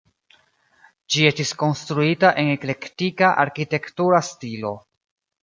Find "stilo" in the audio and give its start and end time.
4.33-4.75